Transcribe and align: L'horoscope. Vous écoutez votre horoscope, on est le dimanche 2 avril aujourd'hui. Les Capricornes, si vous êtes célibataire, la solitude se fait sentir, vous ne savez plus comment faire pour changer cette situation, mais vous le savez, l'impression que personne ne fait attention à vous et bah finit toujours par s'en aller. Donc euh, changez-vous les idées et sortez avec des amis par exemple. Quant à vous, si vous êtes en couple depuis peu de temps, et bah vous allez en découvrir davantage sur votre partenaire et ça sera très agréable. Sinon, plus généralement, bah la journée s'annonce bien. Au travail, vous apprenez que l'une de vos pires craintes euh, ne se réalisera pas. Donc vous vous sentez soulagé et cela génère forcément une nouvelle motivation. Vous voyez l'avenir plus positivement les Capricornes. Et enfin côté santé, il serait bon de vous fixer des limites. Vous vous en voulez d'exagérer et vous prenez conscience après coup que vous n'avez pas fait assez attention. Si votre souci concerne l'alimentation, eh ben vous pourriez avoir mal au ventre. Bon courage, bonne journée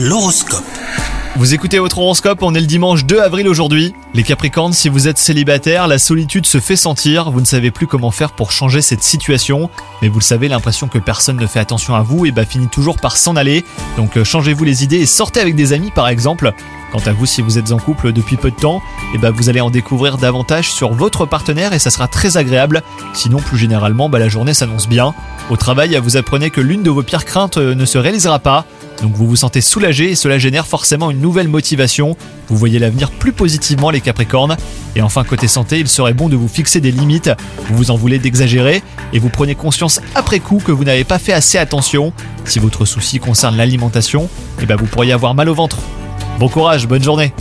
L'horoscope. 0.00 0.62
Vous 1.34 1.54
écoutez 1.54 1.80
votre 1.80 1.98
horoscope, 1.98 2.38
on 2.42 2.54
est 2.54 2.60
le 2.60 2.66
dimanche 2.66 3.04
2 3.04 3.18
avril 3.18 3.48
aujourd'hui. 3.48 3.94
Les 4.14 4.22
Capricornes, 4.22 4.72
si 4.72 4.88
vous 4.88 5.08
êtes 5.08 5.18
célibataire, 5.18 5.88
la 5.88 5.98
solitude 5.98 6.46
se 6.46 6.60
fait 6.60 6.76
sentir, 6.76 7.32
vous 7.32 7.40
ne 7.40 7.46
savez 7.46 7.72
plus 7.72 7.88
comment 7.88 8.12
faire 8.12 8.30
pour 8.30 8.52
changer 8.52 8.80
cette 8.80 9.02
situation, 9.02 9.70
mais 10.00 10.08
vous 10.08 10.20
le 10.20 10.24
savez, 10.24 10.46
l'impression 10.46 10.86
que 10.86 10.98
personne 10.98 11.36
ne 11.36 11.46
fait 11.48 11.58
attention 11.58 11.96
à 11.96 12.02
vous 12.02 12.26
et 12.26 12.30
bah 12.30 12.44
finit 12.44 12.68
toujours 12.68 12.98
par 12.98 13.16
s'en 13.16 13.34
aller. 13.34 13.64
Donc 13.96 14.16
euh, 14.16 14.22
changez-vous 14.22 14.62
les 14.62 14.84
idées 14.84 14.98
et 14.98 15.06
sortez 15.06 15.40
avec 15.40 15.56
des 15.56 15.72
amis 15.72 15.90
par 15.90 16.06
exemple. 16.06 16.52
Quant 16.92 17.02
à 17.04 17.12
vous, 17.12 17.26
si 17.26 17.42
vous 17.42 17.58
êtes 17.58 17.72
en 17.72 17.78
couple 17.78 18.12
depuis 18.12 18.36
peu 18.36 18.50
de 18.52 18.56
temps, 18.56 18.80
et 19.14 19.18
bah 19.18 19.30
vous 19.30 19.48
allez 19.48 19.60
en 19.60 19.70
découvrir 19.70 20.16
davantage 20.16 20.72
sur 20.72 20.94
votre 20.94 21.26
partenaire 21.26 21.72
et 21.72 21.78
ça 21.80 21.90
sera 21.90 22.06
très 22.06 22.36
agréable. 22.36 22.82
Sinon, 23.14 23.38
plus 23.38 23.58
généralement, 23.58 24.08
bah 24.08 24.18
la 24.18 24.28
journée 24.28 24.54
s'annonce 24.54 24.88
bien. 24.88 25.12
Au 25.50 25.56
travail, 25.56 25.98
vous 26.02 26.16
apprenez 26.16 26.50
que 26.50 26.60
l'une 26.60 26.82
de 26.82 26.90
vos 26.90 27.02
pires 27.02 27.24
craintes 27.24 27.58
euh, 27.58 27.74
ne 27.74 27.84
se 27.84 27.98
réalisera 27.98 28.38
pas. 28.38 28.64
Donc 29.02 29.14
vous 29.14 29.26
vous 29.26 29.36
sentez 29.36 29.60
soulagé 29.60 30.10
et 30.10 30.14
cela 30.14 30.38
génère 30.38 30.66
forcément 30.66 31.10
une 31.10 31.20
nouvelle 31.20 31.48
motivation. 31.48 32.16
Vous 32.48 32.56
voyez 32.56 32.78
l'avenir 32.78 33.10
plus 33.10 33.32
positivement 33.32 33.90
les 33.90 34.00
Capricornes. 34.00 34.56
Et 34.96 35.02
enfin 35.02 35.24
côté 35.24 35.48
santé, 35.48 35.78
il 35.78 35.88
serait 35.88 36.14
bon 36.14 36.28
de 36.28 36.36
vous 36.36 36.48
fixer 36.48 36.80
des 36.80 36.90
limites. 36.90 37.30
Vous 37.68 37.76
vous 37.76 37.90
en 37.90 37.96
voulez 37.96 38.18
d'exagérer 38.18 38.82
et 39.12 39.18
vous 39.18 39.28
prenez 39.28 39.54
conscience 39.54 40.00
après 40.14 40.40
coup 40.40 40.60
que 40.64 40.72
vous 40.72 40.84
n'avez 40.84 41.04
pas 41.04 41.18
fait 41.18 41.32
assez 41.32 41.58
attention. 41.58 42.12
Si 42.44 42.58
votre 42.58 42.84
souci 42.84 43.18
concerne 43.20 43.56
l'alimentation, 43.56 44.28
eh 44.60 44.66
ben 44.66 44.76
vous 44.76 44.86
pourriez 44.86 45.12
avoir 45.12 45.34
mal 45.34 45.48
au 45.48 45.54
ventre. 45.54 45.78
Bon 46.38 46.48
courage, 46.48 46.86
bonne 46.86 47.02
journée 47.02 47.32